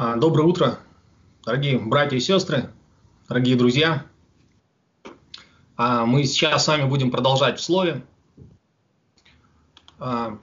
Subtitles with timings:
[0.00, 0.78] А, доброе утро,
[1.44, 2.70] дорогие братья и сестры,
[3.28, 4.06] дорогие друзья.
[5.76, 8.04] А, мы сейчас с вами будем продолжать в слове.
[9.98, 10.38] А,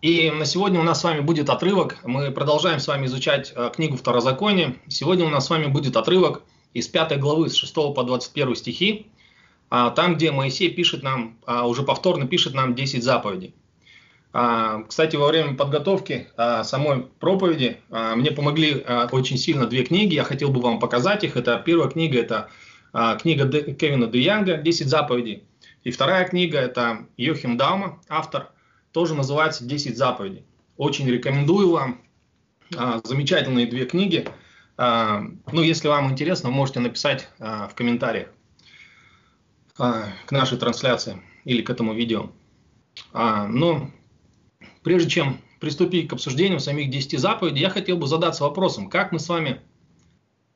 [0.00, 1.98] и на сегодня у нас с вами будет отрывок.
[2.02, 4.74] Мы продолжаем с вами изучать книгу Второзакония.
[4.88, 9.08] Сегодня у нас с вами будет отрывок из 5 главы с 6 по 21 стихи.
[9.68, 13.54] Там, где Моисей пишет нам, уже повторно пишет нам 10 заповедей.
[14.32, 20.14] А, кстати, во время подготовки а, самой проповеди а, мне помогли очень сильно две книги.
[20.14, 21.36] Я хотел бы вам показать их.
[21.36, 22.48] Это первая книга, это
[23.20, 25.44] книга Кевина Де «10 заповедей».
[25.84, 28.50] И вторая книга, это Йохим Даума, автор,
[28.92, 30.44] тоже называется «10 заповедей».
[30.76, 32.00] Очень рекомендую вам.
[33.04, 34.26] Замечательные две книги.
[34.76, 38.28] Ну, если вам интересно, можете написать в комментариях
[39.76, 42.30] к нашей трансляции или к этому видео.
[43.12, 43.90] Но
[44.82, 49.18] Прежде чем приступить к обсуждению самих 10 заповедей, я хотел бы задаться вопросом, как мы
[49.18, 49.60] с вами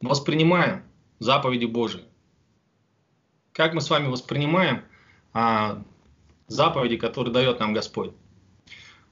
[0.01, 0.83] воспринимаем
[1.19, 2.05] заповеди Божии?
[3.53, 4.83] Как мы с вами воспринимаем
[5.33, 5.83] а,
[6.49, 8.13] заповеди, которые дает нам Господь?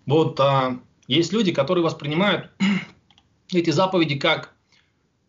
[0.07, 2.51] Вот а, есть люди, которые воспринимают
[3.53, 4.55] эти заповеди как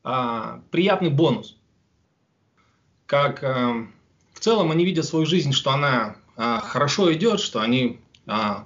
[0.04, 1.58] а, приятный бонус,
[3.06, 3.86] как а,
[4.34, 8.66] в целом они видят свою жизнь, что она а, хорошо идет, что они а,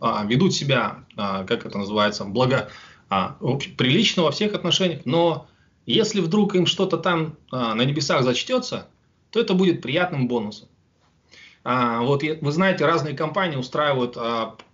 [0.00, 2.70] а, ведут себя, а, как это называется, благо,
[3.10, 3.36] а,
[3.76, 5.48] прилично во всех отношениях, но
[5.86, 8.88] если вдруг им что-то там на небесах зачтется,
[9.30, 10.68] то это будет приятным бонусом.
[11.64, 14.18] Вот вы знаете, разные компании устраивают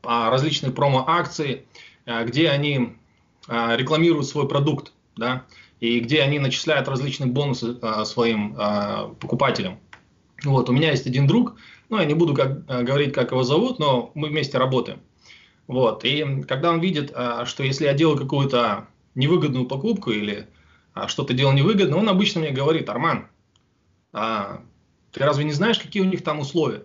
[0.03, 1.67] различные промо-акции,
[2.05, 2.97] где они
[3.47, 5.45] рекламируют свой продукт, да,
[5.79, 8.57] и где они начисляют различные бонусы своим
[9.21, 9.79] покупателям.
[10.43, 11.55] Вот, у меня есть один друг,
[11.91, 14.99] ну, я не буду как, говорить, как его зовут, но мы вместе работаем.
[15.67, 20.49] Вот, и когда он видит, а, что если я делаю какую-то невыгодную покупку или
[20.93, 23.29] а, что-то делал невыгодно, он обычно мне говорит, Арман,
[24.13, 26.85] ты разве не знаешь, какие у них там условия?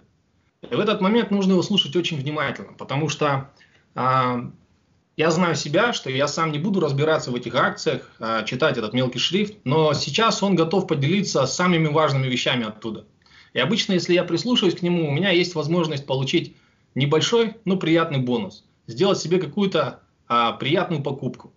[0.67, 3.51] И в этот момент нужно его слушать очень внимательно, потому что
[3.93, 8.09] я знаю себя, что я сам не буду разбираться в этих акциях,
[8.47, 13.05] читать этот мелкий шрифт, но сейчас он готов поделиться самыми важными вещами оттуда–
[13.53, 16.55] и обычно, если я прислушиваюсь к нему, у меня есть возможность получить
[16.95, 18.65] небольшой, но приятный бонус.
[18.89, 21.53] Сделать себе какую-то а, приятную покупку.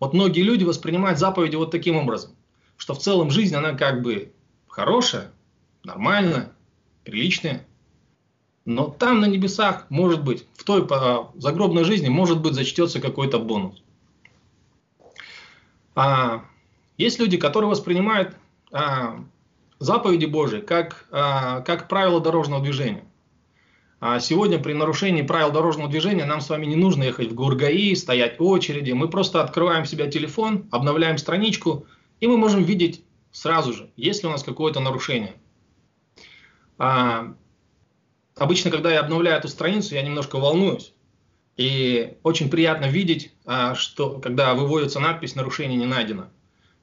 [0.00, 2.30] Вот многие люди воспринимают заповеди вот таким образом,
[2.78, 4.32] что в целом жизнь, она как бы
[4.68, 5.30] хорошая,
[5.84, 6.50] нормальная,
[7.04, 7.66] приличная,
[8.64, 13.38] но там на небесах, может быть, в той а, загробной жизни, может быть, зачтется какой-то
[13.38, 13.82] бонус.
[15.94, 16.42] А,
[16.96, 18.34] есть люди, которые воспринимают
[18.72, 19.22] а,
[19.78, 23.04] заповеди Божии как, а, как правило дорожного движения.
[24.04, 27.94] А сегодня при нарушении правил дорожного движения нам с вами не нужно ехать в ГУРГАИ,
[27.94, 28.90] стоять в очереди.
[28.90, 31.86] Мы просто открываем себя телефон, обновляем страничку,
[32.18, 35.34] и мы можем видеть сразу же, есть ли у нас какое-то нарушение.
[36.78, 37.32] А,
[38.34, 40.92] обычно, когда я обновляю эту страницу, я немножко волнуюсь.
[41.56, 46.24] И очень приятно видеть, а, что когда выводится надпись «Нарушение не найдено».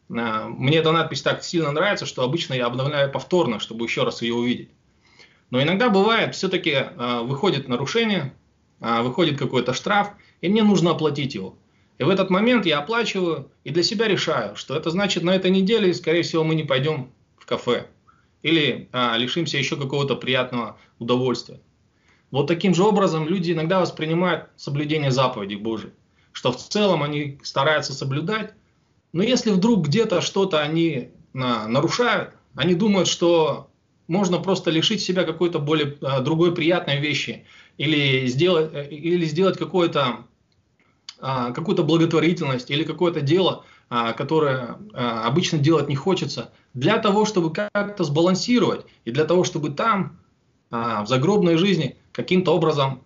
[0.10, 4.22] А, мне эта надпись так сильно нравится, что обычно я обновляю повторно, чтобы еще раз
[4.22, 4.70] ее увидеть.
[5.50, 8.34] Но иногда бывает, все-таки а, выходит нарушение,
[8.80, 10.12] а, выходит какой-то штраф,
[10.42, 11.56] и мне нужно оплатить его.
[11.98, 15.52] И в этот момент я оплачиваю и для себя решаю, что это значит на этой
[15.52, 17.88] неделе, скорее всего, мы не пойдем в кафе.
[18.42, 21.60] Или а, лишимся еще какого-то приятного удовольствия.
[22.32, 25.92] Вот таким же образом люди иногда воспринимают соблюдение заповедей Божьих,
[26.32, 28.54] что в целом они стараются соблюдать,
[29.14, 33.69] но если вдруг где-то что-то они на, нарушают, они думают, что
[34.10, 37.46] можно просто лишить себя какой-то более а, другой приятной вещи
[37.78, 40.26] или сделать, или сделать какое-то
[41.20, 47.54] а, какую-то благотворительность или какое-то дело, а, которое обычно делать не хочется, для того, чтобы
[47.54, 50.20] как-то сбалансировать и для того, чтобы там,
[50.72, 53.02] в загробной жизни, каким-то образом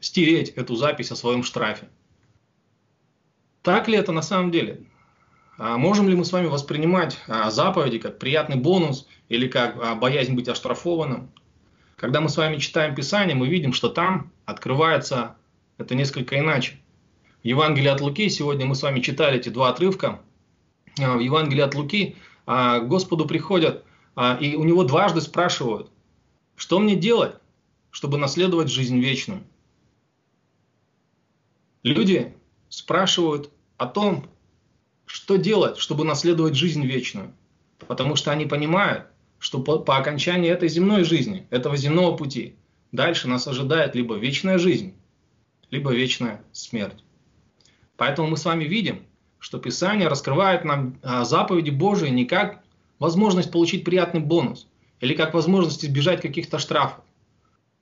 [0.00, 1.88] стереть эту запись о своем штрафе.
[3.62, 4.82] Так ли это на самом деле?
[5.58, 9.96] А можем ли мы с вами воспринимать а, заповеди как приятный бонус или как а,
[9.96, 11.32] боязнь быть оштрафованным?
[11.96, 15.36] Когда мы с вами читаем Писание, мы видим, что там открывается
[15.76, 16.78] это несколько иначе.
[17.42, 20.20] В Евангелии от Луки, сегодня мы с вами читали эти два отрывка,
[20.96, 22.16] в Евангелии от Луки
[22.46, 23.84] к Господу приходят
[24.40, 25.90] и у него дважды спрашивают,
[26.56, 27.36] что мне делать,
[27.90, 29.44] чтобы наследовать жизнь вечную?
[31.84, 32.34] Люди
[32.68, 34.26] спрашивают о том,
[35.08, 37.32] что делать, чтобы наследовать жизнь вечную?
[37.78, 39.06] Потому что они понимают,
[39.38, 42.56] что по, по окончании этой земной жизни, этого земного пути,
[42.92, 44.94] дальше нас ожидает либо вечная жизнь,
[45.70, 47.02] либо вечная смерть.
[47.96, 49.02] Поэтому мы с вами видим,
[49.38, 52.62] что Писание раскрывает нам а, заповеди Божии не как
[52.98, 54.68] возможность получить приятный бонус
[55.00, 57.04] или как возможность избежать каких-то штрафов,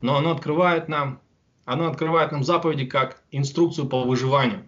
[0.01, 1.21] но оно открывает нам,
[1.65, 4.65] оно открывает нам заповеди как инструкцию по выживанию.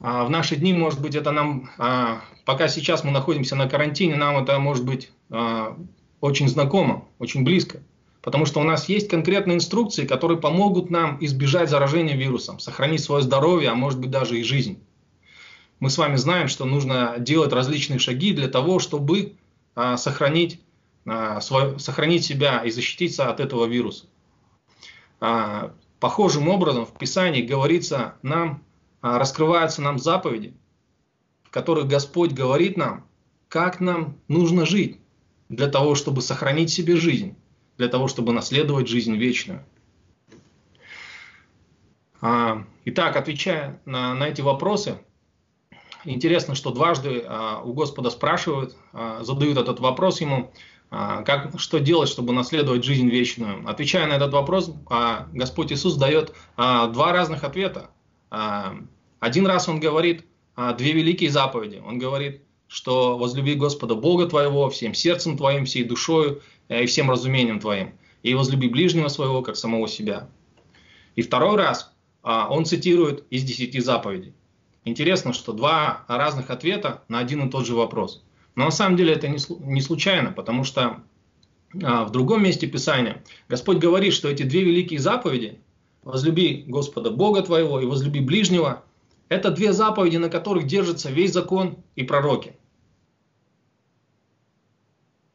[0.00, 4.16] А в наши дни, может быть, это нам, а, пока сейчас мы находимся на карантине,
[4.16, 5.76] нам это может быть а,
[6.20, 7.80] очень знакомо, очень близко.
[8.20, 13.22] Потому что у нас есть конкретные инструкции, которые помогут нам избежать заражения вирусом, сохранить свое
[13.22, 14.82] здоровье, а может быть даже и жизнь.
[15.78, 19.34] Мы с вами знаем, что нужно делать различные шаги для того, чтобы
[19.74, 20.60] сохранить,
[21.04, 24.06] сохранить себя и защититься от этого вируса.
[26.00, 28.62] Похожим образом в Писании говорится нам,
[29.04, 30.54] раскрываются нам заповеди,
[31.44, 33.06] в которых Господь говорит нам,
[33.48, 34.98] как нам нужно жить
[35.48, 37.36] для того, чтобы сохранить себе жизнь
[37.76, 39.64] для того, чтобы наследовать жизнь вечную.
[42.20, 44.98] А, итак, отвечая на, на эти вопросы,
[46.04, 50.52] интересно, что дважды а, у Господа спрашивают, а, задают этот вопрос ему,
[50.90, 53.68] как, что делать, чтобы наследовать жизнь вечную.
[53.68, 54.70] Отвечая на этот вопрос,
[55.32, 57.90] Господь Иисус дает два разных ответа.
[59.24, 60.24] Один раз Он говорит
[60.76, 61.82] две великие заповеди.
[61.84, 67.10] Он говорит, что возлюби Господа Бога твоего всем сердцем твоим, всей душою Э, и всем
[67.10, 67.92] разумением твоим,
[68.22, 70.28] и возлюби ближнего своего, как самого себя.
[71.14, 71.92] И второй раз
[72.22, 74.32] а, он цитирует из десяти заповедей.
[74.84, 78.24] Интересно, что два разных ответа на один и тот же вопрос.
[78.54, 81.02] Но на самом деле это не случайно, потому что
[81.82, 85.60] а, в другом месте Писания Господь говорит, что эти две великие заповеди,
[86.02, 88.84] возлюби Господа Бога твоего и возлюби ближнего,
[89.34, 92.56] это две заповеди, на которых держится весь закон и пророки.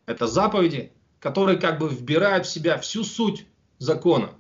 [0.06, 3.46] Это заповеди, который как бы вбирает в себя всю суть
[3.78, 4.32] закона.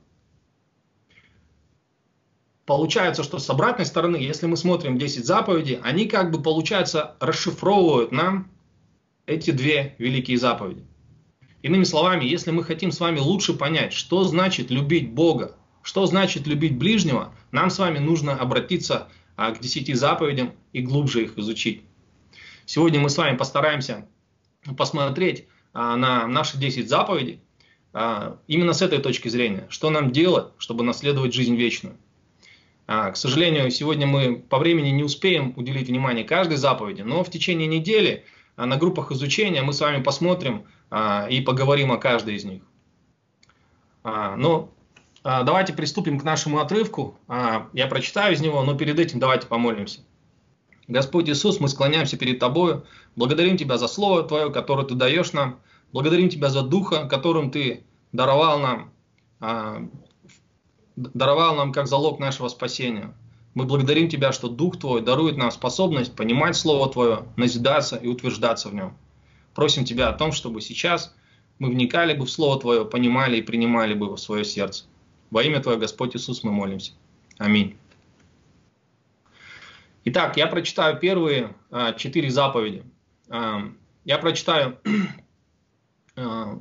[2.66, 8.14] Получается, что с обратной стороны, если мы смотрим 10 заповедей, они как бы, получается, расшифровывают
[8.14, 8.50] нам
[9.26, 10.86] эти две великие заповеди.
[11.64, 16.48] Иными словами, если мы хотим с вами лучше понять, что значит любить Бога, что значит
[16.48, 19.10] любить ближнего, нам с вами нужно обратиться
[19.40, 21.84] к десяти заповедям и глубже их изучить.
[22.66, 24.08] Сегодня мы с вами постараемся
[24.78, 27.40] посмотреть а, на наши 10 заповедей
[27.94, 29.66] а, именно с этой точки зрения.
[29.70, 31.98] Что нам делать, чтобы наследовать жизнь вечную?
[32.86, 37.32] А, к сожалению, сегодня мы по времени не успеем уделить внимание каждой заповеди, но в
[37.32, 38.26] течение недели
[38.58, 40.66] на группах изучения мы с вами посмотрим
[41.30, 42.62] и поговорим о каждой из них.
[44.04, 44.74] Но
[45.24, 47.18] давайте приступим к нашему отрывку.
[47.74, 50.02] Я прочитаю из него, но перед этим давайте помолимся.
[50.90, 52.84] Господь Иисус, мы склоняемся перед Тобою,
[53.16, 55.60] благодарим Тебя за Слово Твое, которое Ты даешь нам,
[55.94, 58.92] благодарим Тебя за Духа, которым Ты даровал нам,
[59.40, 59.88] а,
[60.96, 63.14] даровал нам как залог нашего спасения.
[63.54, 68.70] Мы благодарим Тебя, что Дух Твой дарует нам способность понимать Слово Твое, назидаться и утверждаться
[68.70, 68.98] в нем.
[69.54, 71.14] Просим Тебя о том, чтобы сейчас
[71.60, 74.86] мы вникали бы в Слово Твое, понимали и принимали бы его в свое сердце.
[75.32, 76.94] Во имя Твое, Господь Иисус, мы молимся.
[77.38, 77.78] Аминь.
[80.06, 82.84] Итак, я прочитаю первые а, четыре заповеди.
[83.30, 83.62] А,
[84.06, 84.80] я прочитаю
[86.16, 86.60] а,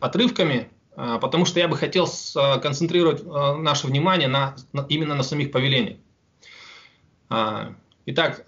[0.00, 4.56] отрывками, потому что я бы хотел сконцентрировать наше внимание на,
[4.88, 5.98] именно на самих повелениях.
[8.04, 8.44] Итак,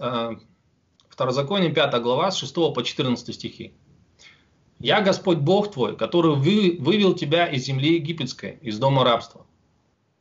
[1.14, 3.72] Второзаконие 5 глава с 6 по 14 стихи.
[4.84, 9.46] «Я Господь Бог твой, который вы, вывел тебя из земли египетской, из дома рабства.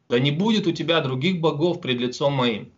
[0.08, 2.72] Да не будет у тебя других богов пред лицом моим.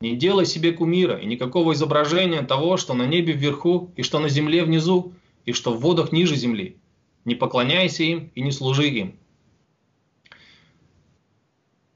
[0.00, 4.30] Не делай себе кумира и никакого изображения того, что на небе вверху, и что на
[4.30, 5.12] земле внизу,
[5.44, 6.78] и что в водах ниже земли.
[7.26, 9.18] Не поклоняйся им и не служи им.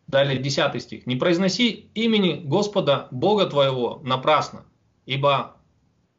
[0.07, 1.07] Далее 10 стих.
[1.07, 4.67] «Не произноси имени Господа Бога твоего напрасно,
[5.07, 5.57] ибо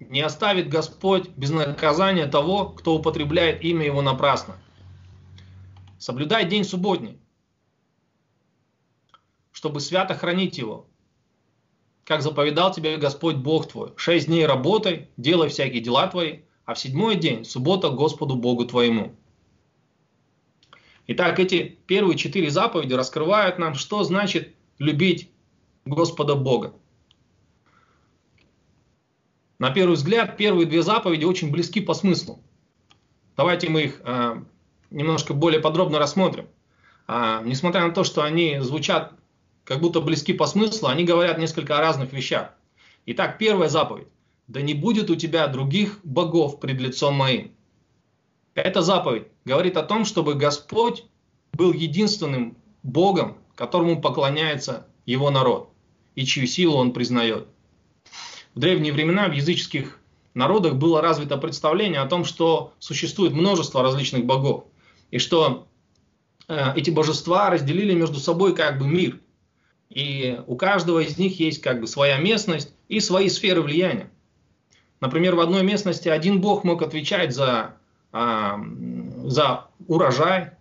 [0.10, 4.58] не оставит Господь без наказания того, кто употребляет имя Его напрасно.
[5.98, 7.20] Соблюдай день субботний,
[9.52, 10.88] чтобы свято хранить его
[12.12, 13.94] как заповедал тебе Господь Бог твой.
[13.96, 19.16] Шесть дней работай, делай всякие дела твои, а в седьмой день суббота Господу Богу твоему.
[21.08, 25.30] Итак, эти первые четыре заповеди раскрывают нам, что значит любить
[25.86, 26.74] Господа Бога.
[29.62, 32.40] На первый взгляд, первые две заповеди очень близки по смыслу.
[33.38, 34.42] Давайте мы их э,
[34.90, 36.48] немножко более подробно рассмотрим.
[37.06, 39.14] А, несмотря на то, что они звучат
[39.64, 42.56] как будто близки по смыслу, они говорят несколько о разных вещах.
[43.06, 44.08] Итак, первая заповедь.
[44.48, 47.52] Да не будет у тебя других богов пред лицом моим.
[48.56, 51.04] Эта заповедь говорит о том, чтобы Господь
[51.54, 55.70] был единственным Богом, которому поклоняется его народ.
[56.16, 57.48] и чью силу он признает.
[58.54, 60.00] В древние времена в языческих
[60.34, 64.66] народах было развито представление о том, что существует множество различных богов,
[65.10, 65.68] и что
[66.48, 69.20] э, эти божества разделили между собой как бы мир.
[69.90, 74.10] И у каждого из них есть как бы своя местность и свои сферы влияния.
[75.02, 77.76] Например, в одной местности один бог мог отвечать за,
[78.14, 78.52] э,
[79.26, 80.52] за урожай,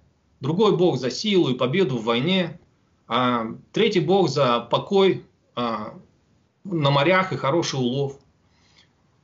[0.41, 2.59] другой бог за силу и победу в войне,
[3.07, 5.25] а третий бог за покой
[5.57, 5.77] э,
[6.65, 8.19] на морях и хороший улов.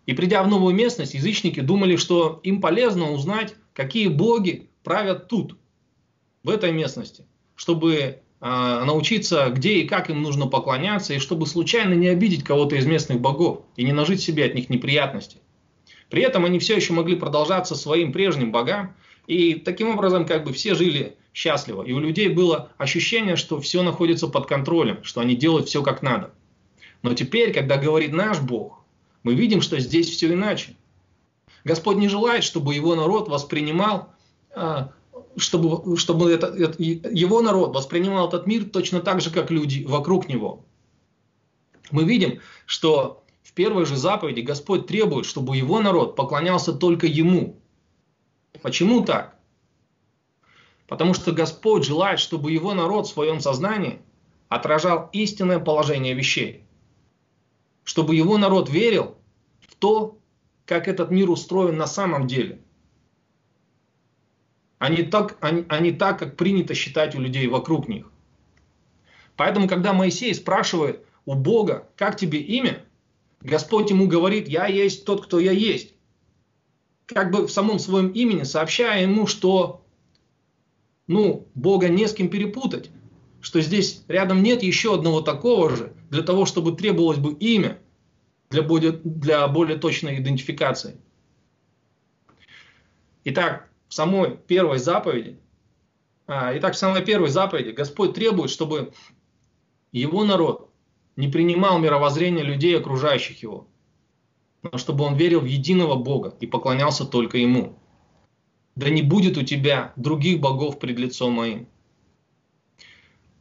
[0.07, 5.57] И придя в новую местность, язычники думали, что им полезно узнать, какие боги правят тут,
[6.47, 7.26] в этой местности,
[7.57, 12.76] чтобы э, научиться, где и как им нужно поклоняться, и чтобы случайно не обидеть кого-то
[12.76, 15.38] из местных богов и не нажить себе от них неприятности.
[16.09, 18.95] При этом они все еще могли продолжаться своим прежним богам,
[19.26, 21.83] и таким образом как бы все жили счастливо.
[21.83, 26.00] И у людей было ощущение, что все находится под контролем, что они делают все как
[26.00, 26.33] надо.
[27.03, 28.81] Но теперь, когда говорит наш Бог,
[29.23, 30.76] мы видим, что здесь все иначе.
[31.65, 34.11] Господь не желает, чтобы его народ воспринимал,
[34.55, 34.93] а,
[35.37, 40.29] чтобы, чтобы это, это, его народ воспринимал этот мир точно так же, как люди вокруг
[40.29, 40.65] него.
[41.91, 47.57] Мы видим, что в первой же заповеди Господь требует, чтобы его народ поклонялся только ему.
[48.62, 49.37] Почему так?
[50.87, 54.00] Потому что Господь желает, чтобы его народ в своем сознании
[54.49, 56.65] отражал истинное положение вещей
[57.87, 59.16] чтобы его народ верил
[59.61, 60.19] в то,
[60.66, 62.61] как этот мир устроен на самом деле.
[64.78, 68.11] А не так, а, а не так, как принято считать у людей вокруг них.
[69.37, 72.85] Поэтому, когда Моисей спрашивает у Бога, как тебе имя,
[73.40, 75.95] Господь ему говорит, я есть тот, кто я есть.
[77.07, 79.85] Как бы в самом своем имени сообщая ему, что
[81.07, 82.90] ну, Бога не с кем перепутать
[83.47, 87.79] что здесь рядом нет еще одного такого же, для того, чтобы требовалось бы имя
[88.50, 90.97] для более, для более точной идентификации.
[93.23, 95.38] Итак, в самой первой заповеди,
[96.26, 98.93] а, итак, в самой первой заповеди Господь требует, чтобы
[99.93, 100.69] его народ
[101.15, 103.69] не принимал мировоззрение людей, окружающих его,
[104.65, 107.79] но чтобы он верил в единого Бога и поклонялся только Ему.
[108.75, 111.69] Да не будет у тебя других богов пред лицом моим.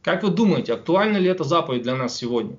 [0.06, 2.56] Как вы думаете, актуальна ли эта заповедь для нас сегодня?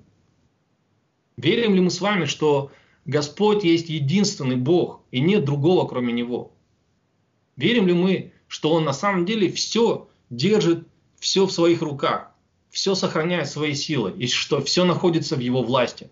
[1.38, 2.74] Верим ли мы с вами, что
[3.06, 6.52] Господь есть единственный Бог и нет другого, кроме Него?
[7.56, 10.90] Верим ли мы, что Он на самом деле все держит,
[11.20, 12.32] все в своих руках,
[12.70, 16.10] все сохраняет своей силой и что все находится в Его власти?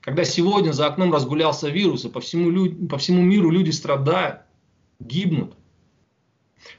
[0.00, 4.40] Когда сегодня за окном разгулялся вирус и по всему, по всему миру люди страдают,
[4.98, 5.54] гибнут,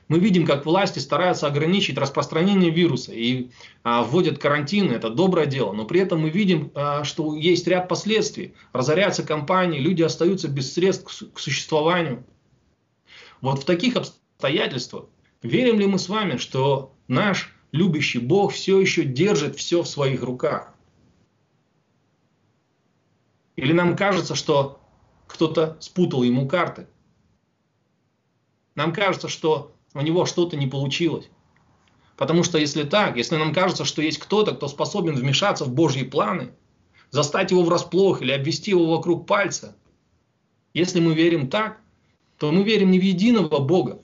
[0.08, 3.50] мы видим, как власти стараются ограничить распространение вируса и
[3.84, 7.88] а, вводят карантины, это доброе дело, но при этом мы видим, а, что есть ряд
[7.88, 8.54] последствий.
[8.74, 12.24] Разоряются компании, люди остаются без средств к, к существованию.
[13.42, 15.06] Вот в таких обстоятельствах
[15.42, 20.24] верим ли мы с вами, что наш любящий Бог все еще держит все в своих
[20.24, 20.74] руках?
[23.56, 24.82] Или нам кажется, что
[25.28, 26.88] кто-то спутал ему карты?
[28.80, 31.30] Нам кажется, что у него что-то не получилось.
[32.16, 36.06] Потому что если так, если нам кажется, что есть кто-то, кто способен вмешаться в Божьи
[36.06, 36.54] планы,
[37.10, 39.76] застать его врасплох или обвести его вокруг пальца,
[40.74, 41.82] если мы верим так,
[42.38, 44.02] то мы верим не в единого Бога.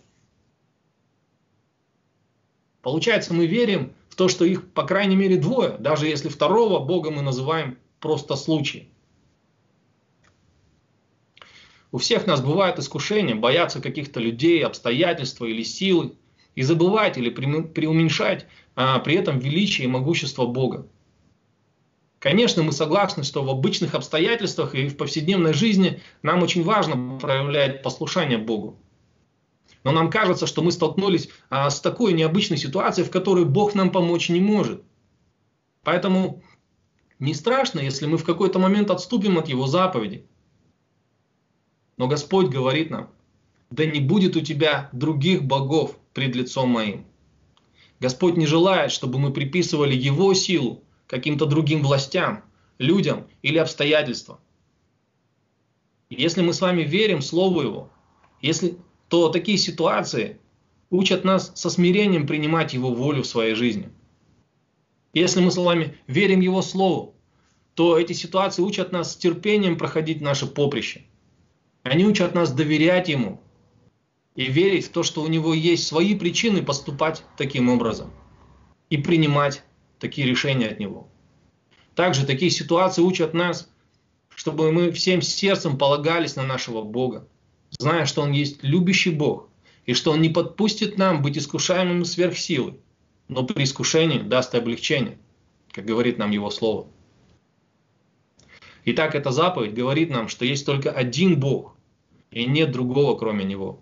[2.82, 7.12] Получается, мы верим в то, что их, по крайней мере, двое, даже если второго Бога
[7.12, 8.90] мы называем просто случай.
[11.96, 16.18] У всех нас бывает искушение бояться каких-то людей, обстоятельств или силы
[16.54, 20.90] и забывать или преуменьшать а, при этом величие и могущество Бога.
[22.20, 27.82] Конечно, мы согласны, что в обычных обстоятельствах и в повседневной жизни нам очень важно проявлять
[27.82, 28.78] послушание Богу.
[29.86, 33.90] Но нам кажется, что мы столкнулись а, с такой необычной ситуацией, в которой Бог нам
[33.90, 34.84] помочь не может.
[35.86, 36.44] Поэтому
[37.20, 40.26] не страшно, если мы в какой-то момент отступим от Его заповедей.
[41.98, 43.10] Но Господь говорит нам,
[43.70, 47.06] да не будет у тебя других богов пред лицом моим.
[48.00, 52.44] Господь не желает, чтобы мы приписывали Его силу каким-то другим властям,
[52.78, 54.40] людям или обстоятельствам.
[56.10, 57.90] Если мы с вами верим Слову Его,
[58.42, 60.38] если, то такие ситуации
[60.90, 63.90] учат нас со смирением принимать Его волю в своей жизни.
[65.14, 67.16] Если мы с вами верим Его Слову,
[67.74, 71.06] то эти ситуации учат нас с терпением проходить наше поприще–
[71.86, 73.40] они учат нас доверять Ему
[74.36, 78.12] и верить в то, что у Него есть свои причины поступать таким образом
[78.90, 79.62] и принимать
[80.00, 81.08] такие решения от Него.
[81.94, 83.70] Также такие ситуации учат нас,
[84.36, 87.28] чтобы мы всем сердцем полагались на нашего Бога,
[87.70, 89.48] зная, что Он есть любящий Бог,
[89.86, 92.80] и что Он не подпустит нам быть искушаемыми сверхсилой,
[93.28, 95.20] но при искушении даст облегчение,
[95.72, 96.88] как говорит нам Его Слово.
[98.88, 101.76] Итак, эта заповедь говорит нам, что есть только один Бог,
[102.30, 103.82] и нет другого, кроме Него.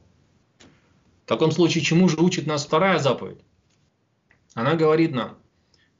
[1.26, 3.40] В таком случае, чему же учит нас вторая заповедь?
[4.54, 5.38] Она говорит нам,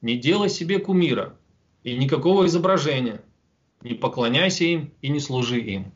[0.00, 1.36] не делай себе кумира
[1.82, 3.20] и никакого изображения,
[3.82, 5.92] не поклоняйся им и не служи им.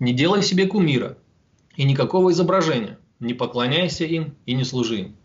[0.00, 1.16] Не делай себе кумира
[1.76, 5.16] и никакого изображения, не поклоняйся им и не служи им.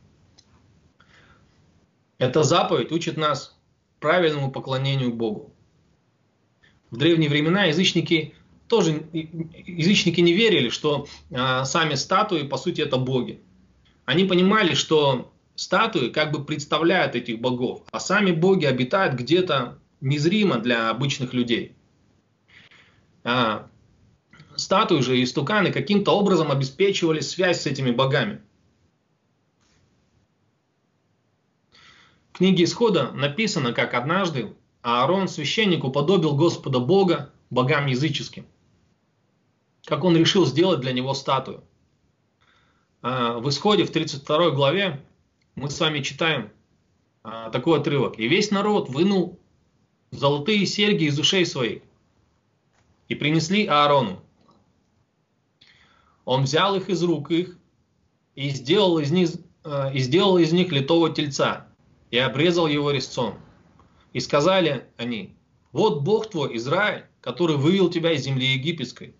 [2.21, 3.57] Эта заповедь учит нас
[3.99, 5.55] правильному поклонению Богу.
[6.91, 8.35] В древние времена язычники
[8.67, 13.41] тоже язычники не верили, что а, сами статуи по сути это боги.
[14.05, 20.59] Они понимали, что статуи как бы представляют этих богов, а сами боги обитают где-то незримо
[20.59, 21.75] для обычных людей.
[23.23, 23.67] А,
[24.55, 28.41] статуи же и стуканы каким-то образом обеспечивали связь с этими богами.
[32.41, 38.47] Книге Исхода написано, как однажды Аарон, священник, уподобил Господа Бога богам языческим.
[39.85, 41.63] Как он решил сделать для него статую.
[43.03, 45.05] А, в Исходе в 32 главе
[45.53, 46.49] мы с вами читаем
[47.21, 48.17] а, такой отрывок.
[48.17, 49.39] «И весь народ вынул
[50.09, 51.83] золотые серьги из ушей своих
[53.07, 54.19] и принесли Аарону.
[56.25, 57.55] Он взял их из рук их
[58.33, 59.29] и сделал из них,
[59.63, 61.67] а, и сделал из них литого тельца
[62.11, 63.39] и обрезал его резцом.
[64.13, 65.35] И сказали они,
[65.71, 69.15] вот Бог твой, Израиль, который вывел тебя из земли египетской.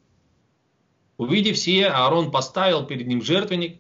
[1.18, 3.80] Увидев сие, Аарон поставил перед ним жертвенник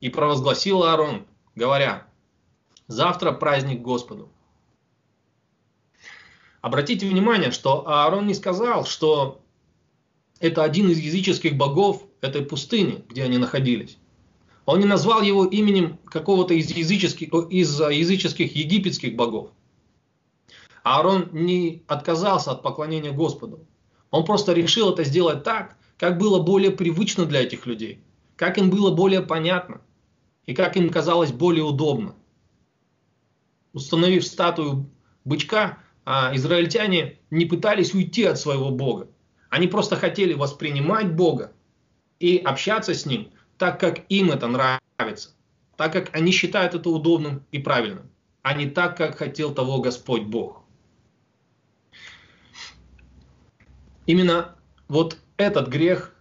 [0.00, 2.06] и провозгласил Аарон, говоря,
[2.86, 4.30] завтра праздник Господу.
[6.60, 9.42] Обратите внимание, что Аарон не сказал, что
[10.38, 13.98] это один из языческих богов этой пустыни, где они находились.
[14.68, 19.48] Он не назвал его именем какого-то из языческих, из языческих египетских богов.
[20.82, 23.66] Аарон не отказался от поклонения Господу.
[24.10, 28.02] Он просто решил это сделать так, как было более привычно для этих людей,
[28.36, 29.80] как им было более понятно
[30.44, 32.14] и как им казалось более удобно.
[33.72, 34.90] Установив статую
[35.24, 39.08] бычка, а, израильтяне не пытались уйти от своего Бога.
[39.48, 41.52] Они просто хотели воспринимать Бога
[42.20, 45.30] и общаться с Ним так, как им это нравится,
[45.76, 48.10] так, как они считают это удобным и правильным,
[48.42, 50.62] а не так, как хотел того Господь Бог.
[54.06, 56.14] Именно вот этот грех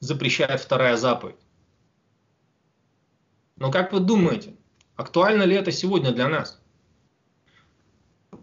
[0.00, 1.36] запрещает вторая заповедь.
[3.56, 4.54] Но как вы думаете,
[4.96, 6.60] актуально ли это сегодня для нас?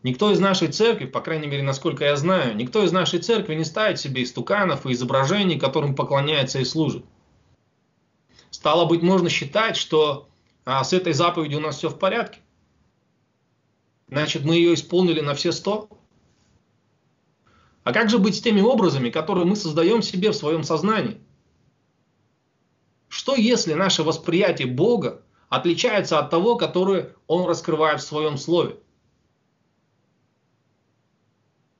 [0.04, 3.66] Никто из нашей церкви, по крайней мере, насколько я знаю, никто из нашей церкви не
[3.66, 7.06] ставит себе истуканов и изображений, которым поклоняется и служит.
[8.52, 10.30] Стало быть, можно считать, что
[10.66, 12.40] а, с этой заповедью у нас все в порядке.
[14.10, 15.90] Значит, мы ее исполнили на все сто.
[17.84, 21.20] А как же быть с теми образами, которые мы создаем себе в своем сознании?
[23.08, 28.78] Что если наше восприятие Бога отличается от того, которое Он раскрывает в своем слове?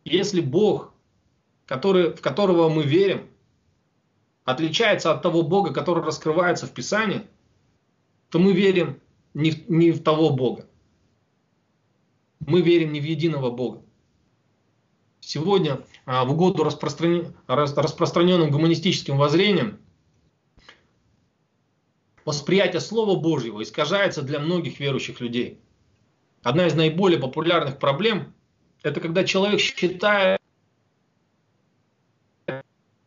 [0.06, 0.94] Если Бог,
[1.66, 3.31] который, в которого мы верим,
[4.46, 7.28] отличается от того Бога, который раскрывается в Писании,
[8.30, 9.00] то мы верим
[9.34, 10.68] не в, не в того Бога.
[12.40, 13.84] Мы верим не в единого Бога.
[15.20, 19.80] Сегодня а, в угоду распространен, распространенным гуманистическим воззрением
[22.26, 25.60] восприятие Слова Божьего искажается для многих верующих людей.
[26.42, 28.34] Одна из наиболее популярных проблем–
[28.84, 30.42] это когда человек считает,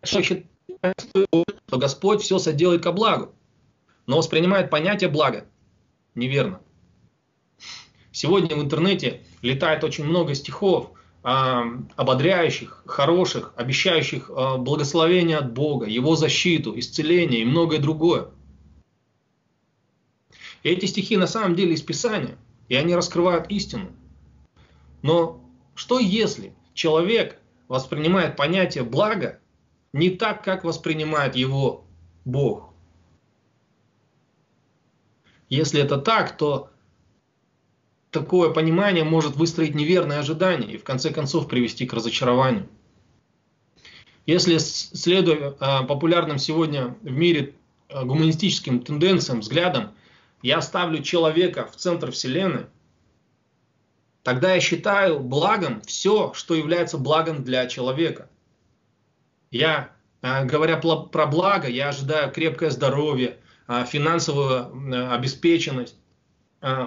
[0.04, 0.46] считает
[0.92, 3.32] что Господь все соделает ко благу,
[4.06, 5.46] но воспринимает понятие блага
[6.14, 6.60] неверно.
[8.12, 10.92] Сегодня в интернете летает очень много стихов,
[11.24, 11.62] э,
[11.96, 18.28] ободряющих, хороших, обещающих э, благословение от Бога, Его защиту, исцеление и многое другое.
[20.62, 23.90] И эти стихи на самом деле из Писания, и они раскрывают истину.
[25.02, 25.44] Но
[25.74, 29.40] что если человек воспринимает понятие блага
[29.94, 31.84] не так, как воспринимает его
[32.24, 32.70] Бог.
[35.48, 36.70] Если это так, то
[38.10, 42.68] такое понимание может выстроить неверные ожидания и в конце концов привести к разочарованию.
[44.26, 47.54] Если, следуя а, популярным сегодня в мире
[47.88, 49.94] а, гуманистическим тенденциям, взглядам,
[50.42, 52.66] я ставлю человека в центр Вселенной,
[54.24, 58.28] тогда я считаю благом все, что является благом для человека.
[59.54, 63.38] Я, э, говоря про благо, я ожидаю крепкое здоровье,
[63.68, 65.96] э, финансовую э, обеспеченность,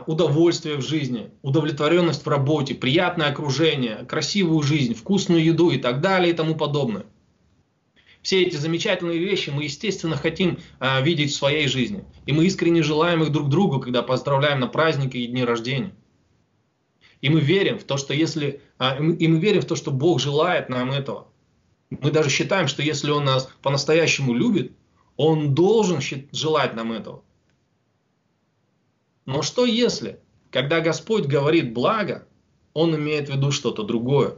[0.08, 6.34] удовольствие в жизни, удовлетворенность в работе, приятное окружение, красивую жизнь, вкусную еду и так далее
[6.34, 7.06] и тому подобное.
[8.23, 10.58] Все эти замечательные вещи мы, естественно, хотим
[11.03, 12.06] видеть в своей жизни.
[12.25, 15.93] И мы искренне желаем их друг другу, когда поздравляем на праздники и дни рождения.
[17.21, 20.19] И мы верим в то, что если, а, и мы верим в то, что Бог
[20.19, 21.27] желает нам этого.
[21.89, 24.73] Мы даже считаем, что если Он нас по-настоящему любит,
[25.15, 26.00] Он должен
[26.32, 27.23] желать нам этого.
[29.26, 30.19] Но что если,
[30.52, 32.28] когда Господь говорит благо,
[32.73, 34.36] Он имеет в виду что-то другое?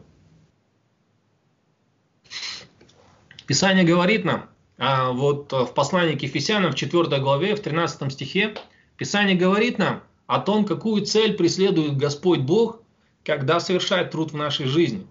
[3.47, 8.55] Писание говорит нам, а вот в послании к Ефесянам в 4 главе, в 13 стихе,
[8.95, 12.81] Писание говорит нам, о том, какую цель преследует Господь Бог,
[13.25, 15.07] когда совершает труд в нашей жизни.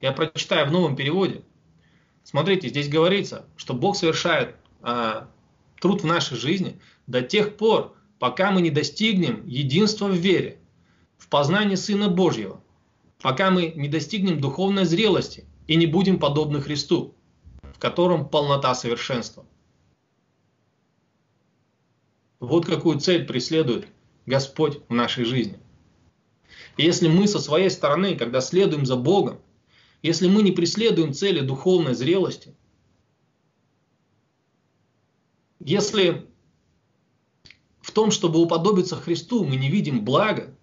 [0.00, 1.42] Я прочитаю в новом переводе.
[2.26, 5.30] Смотрите, здесь говорится, что Бог совершает а,
[5.80, 10.58] труд в нашей жизни до тех пор, пока мы не достигнем единства в вере,
[11.18, 12.60] в познании Сына Божьего,
[13.22, 17.14] пока мы не достигнем духовной зрелости и не будем подобны Христу,
[17.62, 19.46] в котором полнота совершенства.
[22.40, 23.86] Вот какую цель преследует
[24.26, 25.60] Господь в нашей жизни.
[26.76, 29.38] И если мы со своей стороны, когда следуем за Богом,
[30.06, 32.54] если мы не преследуем цели духовной зрелости,
[35.58, 36.26] если
[37.80, 40.56] в том, чтобы уподобиться Христу, мы не видим блага,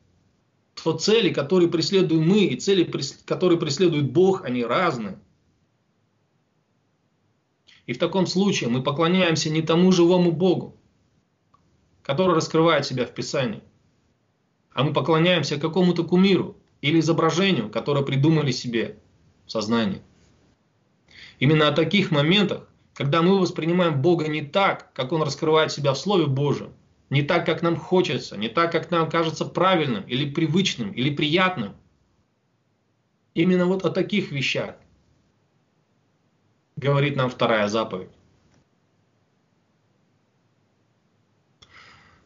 [0.82, 2.90] то цели, которые преследуем мы, и цели,
[3.26, 5.20] которые преследует Бог, они разные.
[7.86, 10.78] И в таком случае мы поклоняемся не тому живому Богу,
[12.02, 13.62] который раскрывает себя в Писании.
[14.72, 19.03] А мы поклоняемся какому-то кумиру или изображению, которое придумали себе
[19.46, 20.02] в сознании.
[21.40, 25.98] Именно о таких моментах, когда мы воспринимаем Бога не так, как Он раскрывает себя в
[25.98, 26.74] Слове Божьем,
[27.10, 31.76] не так, как нам хочется, не так, как нам кажется правильным или привычным или приятным.
[33.34, 34.76] Именно вот о таких вещах
[36.76, 38.12] говорит нам вторая заповедь.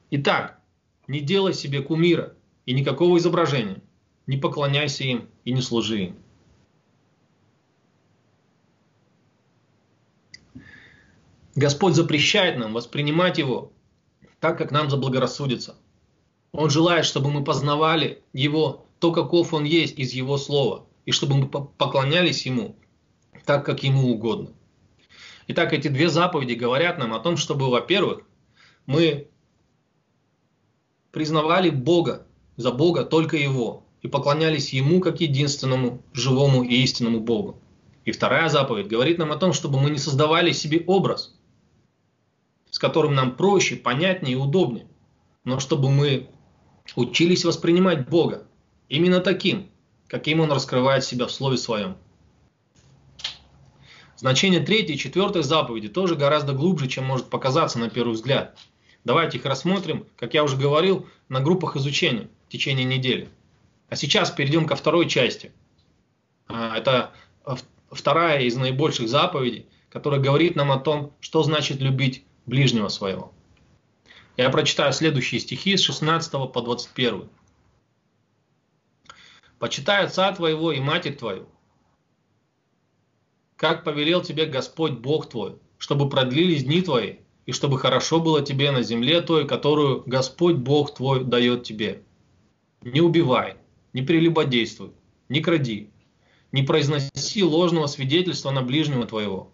[0.10, 0.60] Итак,
[1.08, 2.34] не делай себе кумира
[2.65, 3.82] и никакого изображения,
[4.25, 6.15] не поклоняйся им и не служи им.
[11.57, 13.71] Господь запрещает нам воспринимать Его
[14.39, 15.75] так, как нам заблагорассудится.
[16.51, 21.35] Он желает, чтобы мы познавали Его, то, каков Он есть из Его Слова, и чтобы
[21.35, 22.75] мы поклонялись Ему
[23.43, 24.51] так, как Ему угодно.
[25.47, 28.21] Итак, эти две заповеди говорят нам о том, чтобы, во-первых,
[28.85, 29.27] мы
[31.11, 37.59] признавали Бога за Бога только Его и поклонялись Ему как единственному живому и истинному Богу.
[38.05, 41.37] И вторая заповедь говорит нам о том, чтобы мы не создавали себе образ,
[42.77, 44.87] с которым нам проще, понятнее и удобнее,
[45.43, 46.29] но чтобы мы
[46.95, 48.47] учились воспринимать Бога
[48.87, 49.69] именно таким,
[50.07, 51.97] каким Он раскрывает себя в Слове Своем.
[54.15, 58.57] Значение третьей и четвертой заповеди тоже гораздо глубже, чем может показаться на первый взгляд–
[59.07, 63.29] Давайте их рассмотрим, как я уже говорил, на группах изучения в течение недели.
[63.87, 65.53] А сейчас перейдем ко второй части.
[66.49, 67.13] А, это
[67.89, 73.31] вторая из наибольших заповедей, которая говорит нам о том, что значит любить ближнего своего.
[74.36, 77.29] Я прочитаю следующие стихи с 16 по 21.
[79.60, 81.47] «Почитай отца твоего и матерь твою,
[83.57, 88.71] как повелел тебе Господь Бог твой, чтобы продлились дни твои, и чтобы хорошо было тебе
[88.71, 92.03] на земле той, которую Господь Бог твой дает тебе.
[92.81, 93.57] Не убивай,
[93.93, 94.91] не прелюбодействуй,
[95.27, 95.89] не кради,
[96.51, 99.51] не произноси ложного свидетельства на ближнего твоего.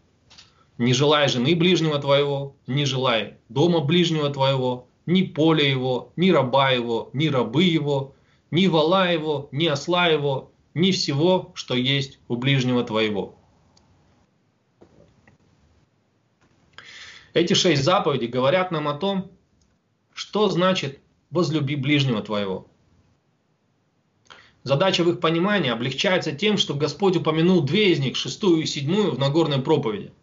[0.78, 6.72] Не желай жены ближнего твоего, не желай дома ближнего твоего, ни поля его, ни раба
[6.72, 8.16] его, ни рабы его,
[8.50, 13.36] ни вала его, ни осла его, ни всего, что есть у ближнего твоего.
[17.34, 19.32] Эти шесть заповедей говорят нам о том,
[20.14, 21.00] что значит
[21.32, 22.68] «возлюби ближнего твоего».
[24.64, 29.12] Задача в их понимании облегчается тем, что Господь упомянул две из них, шестую и седьмую,
[29.12, 30.14] в Нагорной проповеди.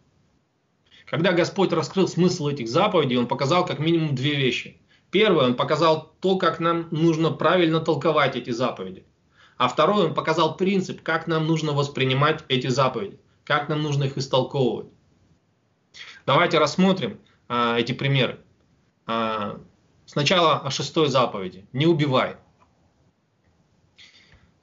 [1.11, 4.79] Когда Господь раскрыл смысл этих заповедей, Он показал как минимум две вещи.
[5.09, 9.03] Первое, Он показал то, как нам нужно правильно толковать эти заповеди.
[9.57, 14.17] А второе, Он показал принцип, как нам нужно воспринимать эти заповеди, как нам нужно их
[14.17, 14.87] истолковывать.
[16.25, 17.19] Давайте рассмотрим
[17.49, 18.39] а, эти примеры.
[19.05, 19.59] А,
[20.05, 21.65] сначала о шестой заповеди.
[21.73, 22.37] Не убивай.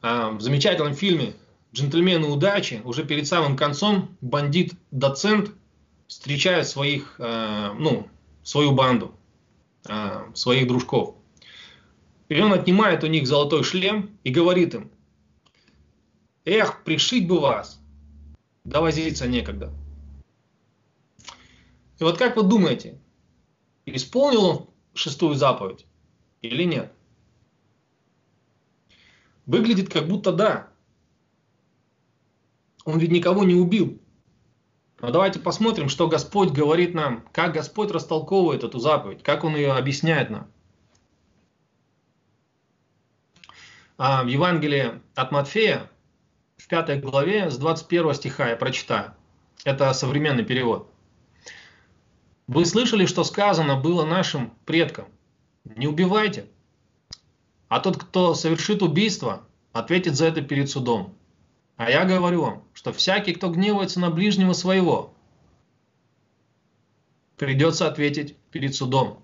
[0.01, 1.35] А, в замечательном фильме
[1.75, 5.51] «Джентльмены удачи» уже перед самым концом бандит-доцент
[6.09, 8.09] встречает своих, э, ну,
[8.43, 9.15] свою банду,
[9.89, 11.15] э, своих дружков.
[12.29, 14.91] И он отнимает у них золотой шлем и говорит им,
[16.45, 17.81] эх, пришить бы вас,
[18.65, 19.73] да возиться некогда.
[21.99, 22.99] И вот как вы думаете,
[23.87, 25.87] исполнил он шестую заповедь
[26.43, 26.93] или нет?
[29.47, 30.69] Выглядит как будто да.
[32.85, 33.99] Он ведь никого не убил.
[35.01, 39.73] Но давайте посмотрим, что Господь говорит нам, как Господь растолковывает эту заповедь, как Он ее
[39.73, 40.51] объясняет нам.
[43.97, 45.91] А в Евангелии от Матфея,
[46.57, 49.15] в пятой главе, с 21 стиха я прочитаю.
[49.65, 50.91] Это современный перевод.
[52.49, 55.07] Вы слышали, что сказано было нашим предкам?
[55.65, 56.47] Не убивайте.
[57.69, 61.18] А тот, кто совершит убийство, ответит за это перед судом.
[61.79, 65.15] А я говорю вам, что всякий, кто гневается на ближнего своего,
[67.37, 69.23] придется ответить перед судом.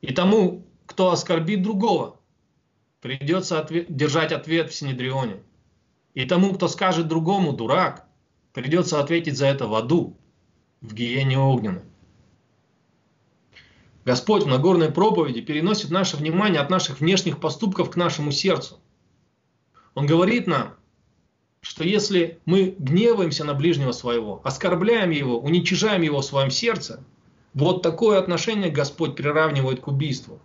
[0.00, 2.18] И тому, кто оскорбит другого,
[3.00, 5.40] придется ответ, держать ответ в Синедрионе.
[6.14, 8.08] И тому, кто скажет другому «дурак»,
[8.52, 10.18] придется ответить за это в аду,
[10.80, 11.84] в гиене огненной.
[14.04, 18.80] Господь в Нагорной проповеди переносит наше внимание от наших внешних поступков к нашему сердцу.
[19.94, 20.74] Он говорит нам,
[21.60, 27.02] что если мы гневаемся на ближнего своего, оскорбляем его, уничижаем его в своем сердце,
[27.54, 30.40] вот такое отношение Господь приравнивает к убийству.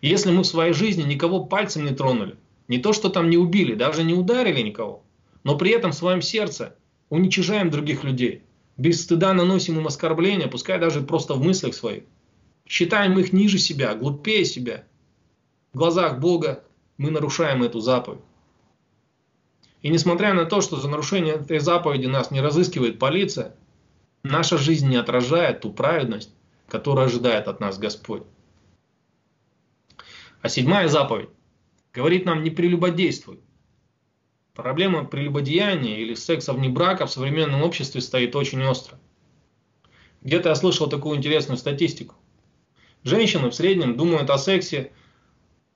[0.00, 2.36] Если мы в своей жизни никого пальцем не тронули,
[2.68, 5.02] не то, что там не убили, даже не ударили никого,
[5.42, 6.76] но при этом в своем сердце
[7.10, 8.42] уничижаем других людей,
[8.76, 12.04] без стыда наносим им оскорбления, пускай даже просто в мыслях своих,
[12.66, 14.84] считаем их ниже себя, глупее себя,
[15.72, 16.64] в глазах Бога
[16.96, 18.20] мы нарушаем эту заповедь.
[19.82, 23.54] И несмотря на то, что за нарушение этой заповеди нас не разыскивает полиция,
[24.22, 26.34] наша жизнь не отражает ту праведность,
[26.68, 28.22] которую ожидает от нас Господь.
[30.40, 31.30] А седьмая заповедь
[31.92, 33.40] говорит нам не прелюбодействуй.
[34.54, 38.98] Проблема прелюбодеяния или секса вне брака в современном обществе стоит очень остро.
[40.22, 42.14] Где-то я слышал такую интересную статистику.
[43.02, 44.92] Женщины в среднем думают о сексе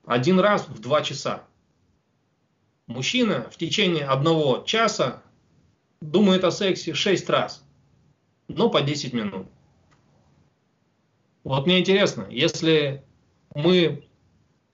[0.09, 1.43] один раз в два часа.
[2.87, 5.21] Мужчина в течение одного часа
[6.01, 7.63] думает о сексе шесть раз,
[8.47, 9.45] но по 10 минут.
[11.43, 13.03] Вот мне интересно, если
[13.53, 14.03] мы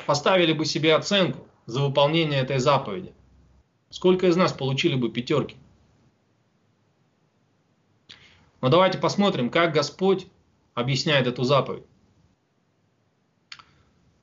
[0.05, 3.13] поставили бы себе оценку за выполнение этой заповеди,
[3.89, 5.57] сколько из нас получили бы пятерки?
[8.61, 10.27] Но давайте посмотрим, как Господь
[10.75, 11.83] объясняет эту заповедь.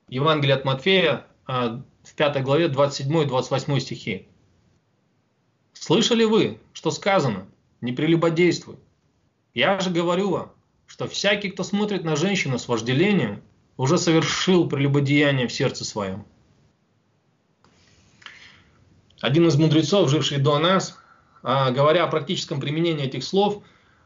[0.07, 4.27] Евангелие от Матфея а, в 5 главе 27-28 стихи.
[5.73, 7.47] Слышали вы, что сказано,
[7.81, 8.77] не прелюбодействуй.
[9.53, 10.51] Я же говорю вам,
[10.87, 13.41] что всякий, кто смотрит на женщину с вожделением,
[13.77, 16.25] уже совершил прелюбодеяние в сердце своем.
[19.19, 20.99] Один из мудрецов, живший до нас,
[21.41, 23.63] а, говоря о практическом применении этих слов,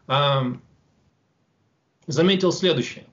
[0.07, 0.43] а,
[2.05, 3.05] заметил следующее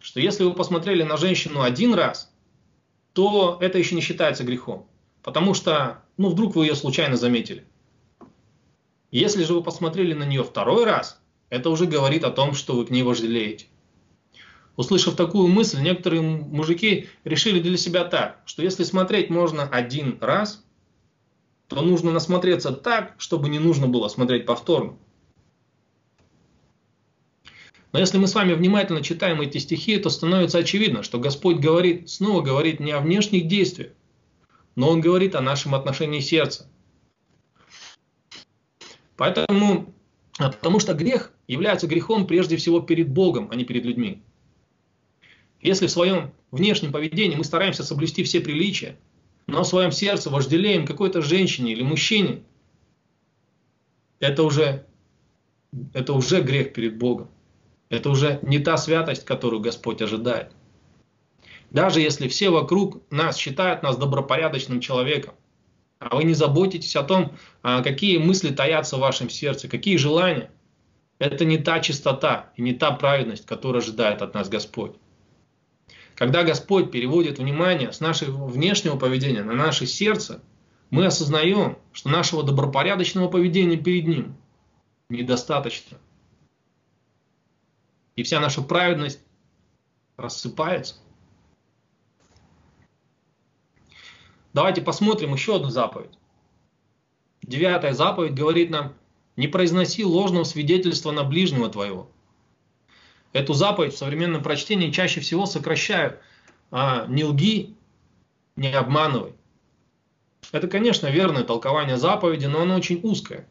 [0.00, 2.32] что если вы посмотрели на женщину один раз,
[3.12, 4.86] то это еще не считается грехом.
[5.22, 7.64] Потому что, ну, вдруг вы ее случайно заметили.
[9.10, 12.86] Если же вы посмотрели на нее второй раз, это уже говорит о том, что вы
[12.86, 13.66] к ней вожделеете.
[14.76, 20.64] Услышав такую мысль, некоторые мужики решили для себя так, что если смотреть можно один раз,
[21.66, 24.96] то нужно насмотреться так, чтобы не нужно было смотреть повторно.
[27.92, 32.08] Но если мы с вами внимательно читаем эти стихи, то становится очевидно, что Господь говорит,
[32.08, 33.92] снова говорит не о внешних действиях,
[34.76, 36.70] но Он говорит о нашем отношении сердца.
[39.16, 39.92] Поэтому,
[40.38, 44.22] потому что грех является грехом прежде всего перед Богом, а не перед людьми.
[45.60, 48.96] Если в своем внешнем поведении мы стараемся соблюсти все приличия,
[49.46, 52.44] но в своем сердце вожделеем какой-то женщине или мужчине,
[54.20, 54.86] это уже,
[55.92, 57.28] это уже грех перед Богом.
[57.90, 60.52] Это уже не та святость, которую Господь ожидает.
[61.70, 65.34] Даже если все вокруг нас считают нас добропорядочным человеком,
[65.98, 70.50] а вы не заботитесь о том, а, какие мысли таятся в вашем сердце, какие желания,
[71.18, 74.92] это не та чистота и не та праведность, которую ожидает от нас Господь.
[76.14, 80.42] Когда Господь переводит внимание с нашего внешнего поведения на наше сердце,
[80.90, 84.36] мы осознаем, что нашего добропорядочного поведения перед Ним
[85.08, 85.98] недостаточно–
[88.16, 89.20] и вся наша праведность
[90.16, 90.96] рассыпается.
[94.52, 96.18] Давайте посмотрим еще одну заповедь.
[97.42, 98.94] Девятая заповедь говорит нам,
[99.36, 102.10] не произноси ложного свидетельства на ближнего твоего.
[103.32, 106.20] Эту заповедь в современном прочтении чаще всего сокращают.
[106.72, 107.76] А, не лги,
[108.56, 109.34] не обманывай.
[110.52, 113.46] Это, конечно, верное толкование заповеди, но оно очень узкое.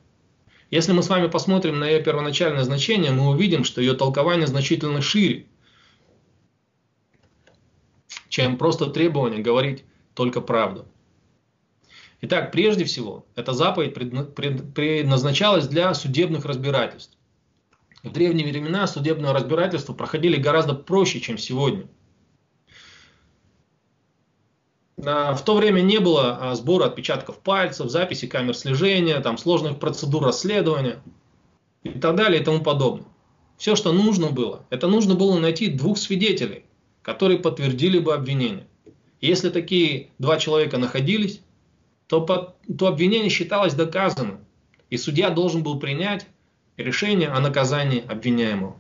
[0.72, 5.02] Если мы с вами посмотрим на ее первоначальное значение, мы увидим, что ее толкование значительно
[5.02, 5.48] шире,
[8.28, 10.88] чем просто требование говорить только правду.
[12.22, 17.18] Итак, прежде всего, эта заповедь предназначалась для судебных разбирательств.
[18.04, 21.88] В древние времена судебные разбирательства проходили гораздо проще, чем сегодня.
[25.02, 30.26] В то время не было а, сбора отпечатков пальцев, записи камер слежения, там, сложных процедур
[30.26, 31.02] расследования
[31.84, 33.08] и так далее и тому подобное.
[33.58, 36.66] Все, что нужно было, это нужно было найти двух свидетелей,
[37.02, 38.68] которые подтвердили бы обвинение.
[39.22, 41.40] Если такие два человека находились,
[42.08, 44.40] то, под, то обвинение считалось доказанным,
[44.90, 46.28] и судья должен был принять
[46.76, 48.76] решение о наказании обвиняемого.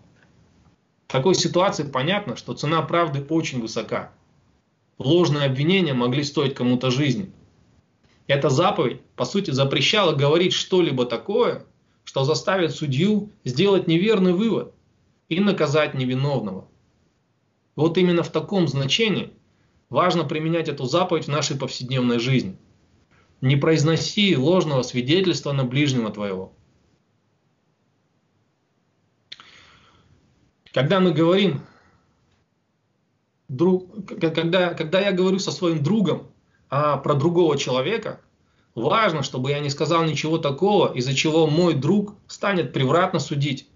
[1.07, 4.11] В такой ситуации понятно, что цена правды очень высока.
[4.99, 7.31] Ложные обвинения могли стоить кому-то жизни.
[8.27, 11.65] Эта заповедь, по сути, запрещала говорить что-либо такое,
[12.03, 14.75] что заставит судью сделать неверный вывод
[15.29, 16.67] и наказать невиновного.
[17.75, 19.33] Вот именно в таком значении
[19.89, 22.55] важно применять эту заповедь в нашей повседневной жизни–
[23.41, 26.53] не произноси ложного свидетельства на ближнего твоего.
[30.73, 31.61] Когда мы говорим,
[33.49, 36.31] друг, когда, когда я говорю со своим другом
[36.69, 38.21] а, про другого человека,
[38.75, 43.67] важно, чтобы я не сказал ничего такого, из-за чего мой друг станет превратно судить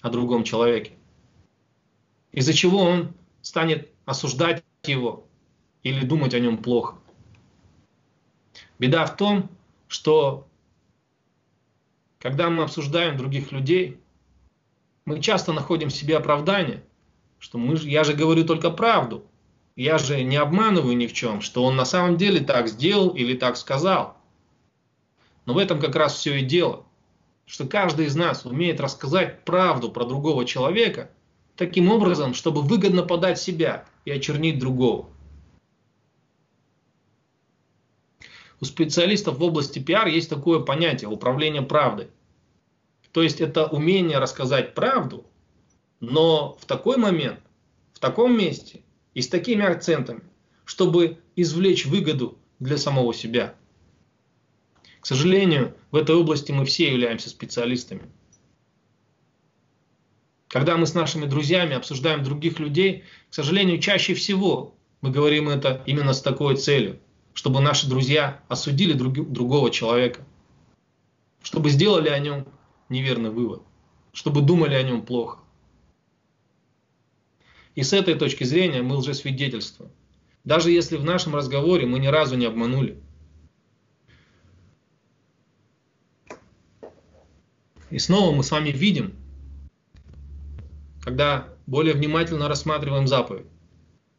[0.00, 0.92] о другом человеке.
[2.32, 5.26] Из-за чего он станет осуждать его
[5.82, 6.96] или думать о нем плохо.
[8.78, 9.50] Беда в том,
[9.88, 10.46] что
[12.18, 13.98] когда мы обсуждаем других людей,
[15.04, 16.84] мы часто находим в себе оправдание,
[17.40, 19.24] что мы, я же говорю только правду,
[19.74, 23.34] я же не обманываю ни в чем, что он на самом деле так сделал или
[23.34, 24.16] так сказал.
[25.46, 26.84] Но в этом как раз все и дело,
[27.46, 31.10] что каждый из нас умеет рассказать правду про другого человека
[31.56, 35.08] таким образом, чтобы выгодно подать себя и очернить другого.
[38.60, 42.08] у специалистов в области пиар есть такое понятие управление правдой.
[43.12, 45.26] То есть это умение рассказать правду,
[46.00, 47.40] но в такой момент,
[47.92, 48.80] в таком месте
[49.14, 50.22] и с такими акцентами,
[50.64, 53.54] чтобы извлечь выгоду для самого себя.
[55.00, 58.02] К сожалению, в этой области мы все являемся специалистами.
[60.48, 65.82] Когда мы с нашими друзьями обсуждаем других людей, к сожалению, чаще всего мы говорим это
[65.86, 66.98] именно с такой целью–
[67.34, 70.24] чтобы наши друзья осудили друг, другого человека,
[71.42, 72.46] чтобы сделали о нем
[72.88, 73.62] неверный вывод,
[74.12, 75.38] чтобы думали о нем плохо.
[77.74, 79.90] И с этой точки зрения мы лжесвидетельствуем.
[80.44, 82.98] Даже если в нашем разговоре мы ни разу не обманули.
[87.90, 89.14] И снова мы с вами видим,
[91.02, 93.46] когда более внимательно рассматриваем заповедь,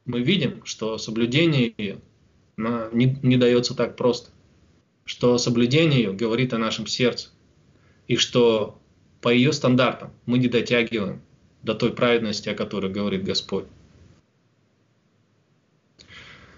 [0.06, 2.00] мы видим, что соблюдение ее
[2.58, 4.32] не, не дается так просто.
[5.06, 7.30] Что соблюдение ее говорит о нашем сердце.
[8.08, 8.80] И что
[9.22, 11.22] по ее стандартам мы не дотягиваем
[11.64, 13.66] до той праведности, о которой говорит Господь.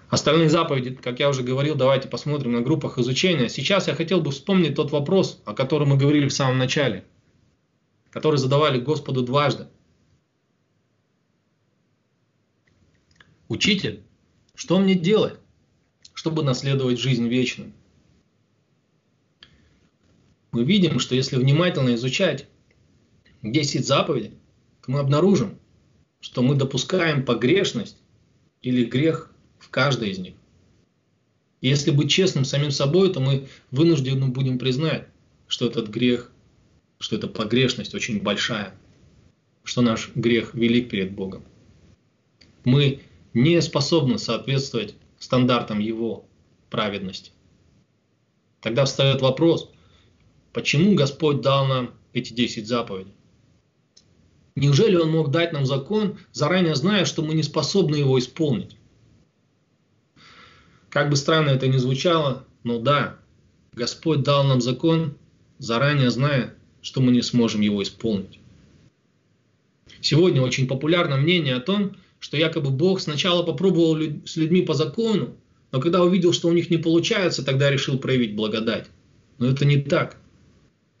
[0.08, 3.48] Остальные заповеди, как я уже говорил, давайте посмотрим на группах изучения.
[3.48, 7.04] Сейчас я хотел бы вспомнить тот вопрос, о котором мы говорили в самом начале,
[8.10, 9.66] который задавали Господу дважды.
[13.48, 14.02] Учитель,
[14.54, 15.38] что мне делать?
[16.14, 17.72] чтобы наследовать жизнь вечную.
[20.52, 22.46] Мы видим, что если внимательно изучать
[23.42, 24.38] 10 заповедей,
[24.88, 25.58] мы обнаружим,
[26.20, 27.98] что мы допускаем погрешность
[28.62, 30.34] или грех в каждой из них.
[31.60, 35.08] И если быть честным самим собой, то мы вынуждены будем признать,
[35.46, 36.30] что этот грех,
[36.98, 38.74] что эта погрешность очень большая,
[39.62, 41.44] что наш грех велик перед Богом.
[42.64, 43.00] Мы
[43.32, 46.26] не способны соответствовать стандартам его
[46.70, 47.32] праведности.
[48.60, 49.70] Тогда встает вопрос,
[50.52, 53.14] почему Господь дал нам эти 10 заповедей?
[54.56, 58.76] Неужели Он мог дать нам закон, заранее зная, что мы не способны его исполнить?
[60.90, 63.18] Как бы странно это ни звучало, но да,
[63.72, 65.16] Господь дал нам закон,
[65.58, 68.38] заранее зная, что мы не сможем его исполнить.
[70.00, 75.36] Сегодня очень популярно мнение о том, что якобы Бог сначала попробовал с людьми по закону,
[75.72, 78.86] но когда увидел, что у них не получается, тогда решил проявить благодать.
[79.38, 80.16] Но это не так.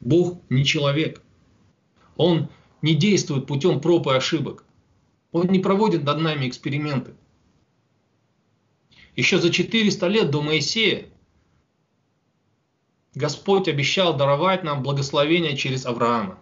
[0.00, 1.22] Бог не человек.
[2.16, 2.48] Он
[2.84, 4.66] не действует путем проб и ошибок.
[5.32, 7.14] Он не проводит над нами эксперименты.
[9.16, 11.06] Еще за 400 лет до Моисея
[13.14, 16.38] Господь обещал даровать нам благословение через Авраама.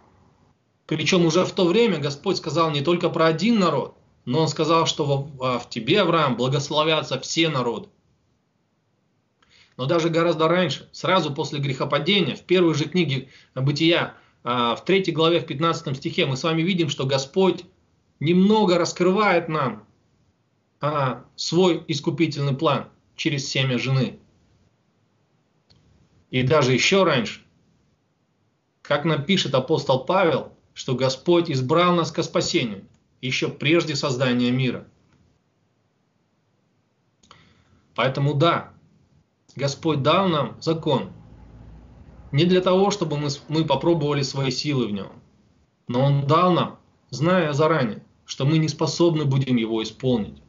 [0.86, 4.86] Причем уже в то время Господь сказал не только про один народ, но Он сказал,
[4.86, 7.88] что в, тебе, Авраам, благословятся все народы.
[9.76, 15.40] Но даже гораздо раньше, сразу после грехопадения, в первой же книге Бытия, в третьей главе,
[15.40, 17.64] в 15 стихе, мы с вами видим, что Господь
[18.18, 19.86] немного раскрывает нам
[20.80, 24.18] а, свой искупительный план через семя жены.
[26.30, 27.42] И даже еще раньше,
[28.80, 32.84] как напишет апостол Павел, что Господь избрал нас ко спасению
[33.20, 34.88] еще прежде создания мира.
[37.94, 38.72] Поэтому да,
[39.54, 41.12] Господь дал нам закон
[42.32, 45.12] не для того, чтобы мы, мы попробовали свои силы в нем,
[45.88, 46.78] но Он дал нам,
[47.10, 50.42] зная заранее, что мы не способны будем его исполнить.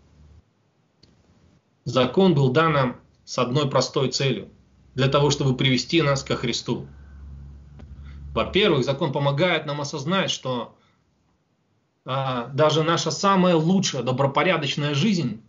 [1.86, 4.50] Закон был дан нам с одной простой целью–
[4.96, 6.88] для того, чтобы привести нас ко Христу.
[8.34, 10.76] Во-первых, закон помогает нам осознать, что
[12.06, 15.42] а, даже наша самая лучшая добропорядочная жизнь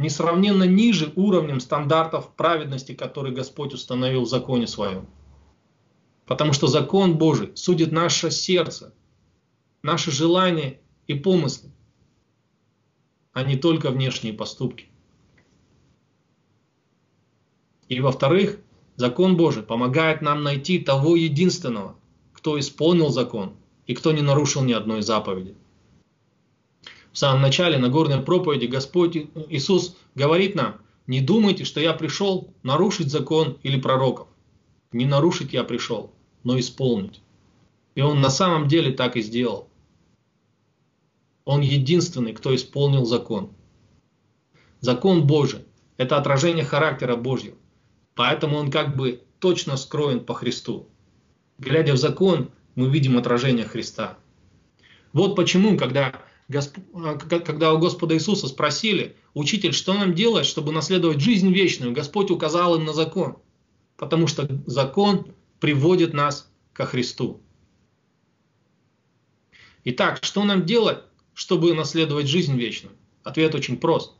[0.00, 5.06] несравненно ниже уровнем стандартов праведности, которые Господь установил в законе своем.
[6.24, 8.94] Потому что закон Божий судит наше сердце,
[9.82, 11.70] наши желания и помыслы,
[13.32, 14.88] а не только внешние поступки.
[17.88, 18.58] И во-вторых,
[18.96, 21.96] закон Божий помогает нам найти того единственного,
[22.32, 23.54] кто исполнил закон
[23.86, 25.56] и кто не нарушил ни одной заповеди.
[27.12, 29.16] В самом начале Нагорной проповеди Господь
[29.48, 34.28] Иисус говорит нам, не думайте, что я пришел нарушить закон или пророков.
[34.92, 36.12] Не нарушить я пришел,
[36.44, 37.20] но исполнить.
[37.94, 39.68] И Он на самом деле так и сделал.
[41.44, 43.50] Он единственный, кто исполнил закон.
[44.80, 45.64] Закон Божий–
[45.96, 47.56] это отражение характера Божьего.
[48.14, 50.86] Поэтому он как бы точно скроен по Христу.
[51.58, 54.18] Глядя в закон, мы видим отражение Христа.
[55.12, 56.12] Вот почему, когда,
[56.50, 56.78] Госп...
[57.28, 62.76] когда у Господа Иисуса спросили, «Учитель, что нам делать, чтобы наследовать жизнь вечную?» Господь указал
[62.76, 63.38] им на закон,
[63.96, 67.40] потому что закон приводит нас ко Христу.
[69.84, 70.98] Итак, что нам делать,
[71.34, 72.94] чтобы наследовать жизнь вечную?
[73.22, 74.12] Ответ очень прост.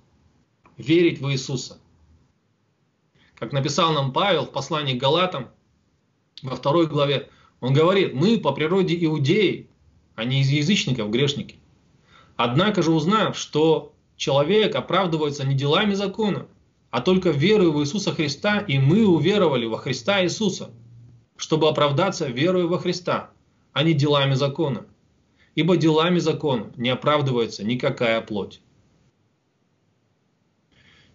[0.79, 1.79] Верить в Иисуса–
[3.41, 5.49] как написал нам Павел в послании к Галатам,
[6.43, 9.71] во второй главе, он говорит, мы по природе иудеи,
[10.15, 11.59] а не из язычников грешники.
[12.43, 16.47] Однако же узнав, что человек оправдывается не делами закона,
[16.89, 20.71] а только верой в Иисуса Христа, и мы уверовали во Христа Иисуса,
[21.37, 23.29] чтобы оправдаться верой во Христа,
[23.75, 24.87] а не делами закона.
[25.55, 28.63] Ибо делами закона не оправдывается никакая плоть.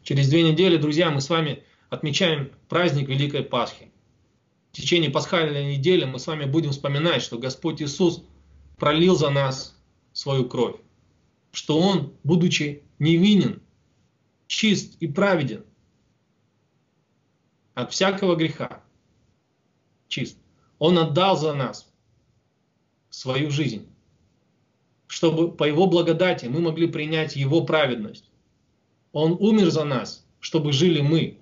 [0.03, 3.91] Через две недели, друзья, мы с вами отмечаем праздник Великой Пасхи.
[4.73, 8.21] В течение пасхальной недели мы с вами будем вспоминать, что Господь Иисус
[8.77, 9.75] пролил за нас
[10.13, 10.75] свою кровь,
[11.55, 13.61] что Он, будучи невинен,
[14.47, 15.63] чист и праведен
[17.73, 18.83] от всякого греха,
[20.09, 20.37] чист,
[20.79, 21.89] Он отдал за нас
[23.09, 23.87] свою жизнь,
[25.07, 28.29] чтобы по Его благодати мы могли принять Его праведность.
[29.13, 31.39] Он умер за нас, чтобы жили мы,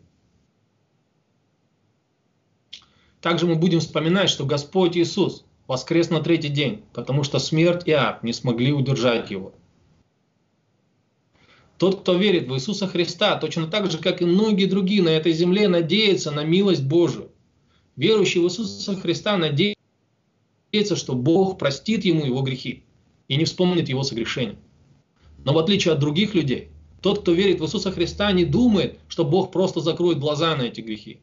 [3.20, 7.91] Также мы будем вспоминать, что Господь Иисус воскрес на третий день, потому что смерть и
[7.93, 9.53] ад не смогли удержать его.
[11.78, 15.34] Тот, кто верит в Иисуса Христа, точно так же, как и многие другие на этой
[15.34, 17.32] земле, надеется на милость Божию.
[17.95, 22.84] Верующий в Иисуса Христа надеется, что Бог простит ему его грехи
[23.28, 24.57] и не вспомнит его согрешения.
[25.43, 26.69] Но в отличие от других людей,
[27.01, 30.82] тот, кто верит в Иисуса Христа, не думает, что Бог просто закроет глаза на эти
[30.82, 31.19] грехи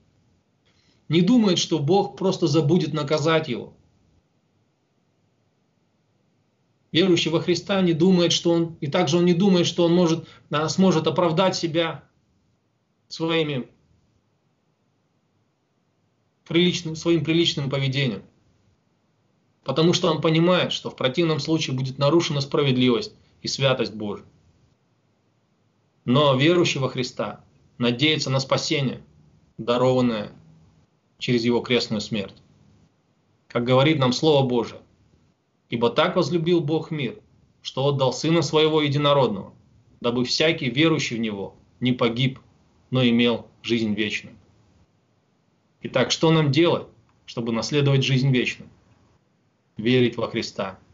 [1.10, 3.74] не думает, что Бог просто забудет наказать его.
[6.92, 10.28] Верующий во Христа не думает, что он, и также он не думает, что он может,
[10.50, 12.04] да, сможет оправдать себя
[13.08, 13.68] своими
[16.44, 18.24] приличным, своим приличным поведением.
[19.62, 24.26] Потому что он понимает, что в противном случае будет нарушена справедливость и святость Божия.
[26.04, 27.44] Но верующий во Христа
[27.78, 29.00] надеется на спасение,
[29.58, 30.32] дарованное
[31.18, 32.34] через его крестную смерть.
[33.46, 34.80] Как говорит нам Слово Божие,
[35.70, 37.18] «Ибо так возлюбил Бог мир,
[37.62, 39.54] что отдал Сына Своего Единородного,
[40.00, 42.40] дабы всякий верующий в Него не погиб,
[42.90, 44.36] но имел жизнь вечную.
[45.82, 46.86] Итак, что нам делать,
[47.24, 48.68] чтобы наследовать жизнь вечную?
[49.76, 50.78] Верить во Христа–